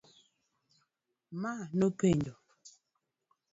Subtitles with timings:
[1.41, 2.33] Ma nopenje